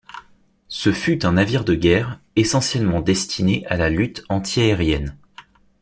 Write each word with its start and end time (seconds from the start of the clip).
Ce 0.67 0.91
fut 0.91 1.27
un 1.27 1.33
navire 1.33 1.63
de 1.63 1.75
guerre 1.75 2.19
essentiellement 2.35 3.01
destiné 3.01 3.67
à 3.67 3.77
la 3.77 3.91
lutte 3.91 4.23
anti-aérienne. 4.29 5.15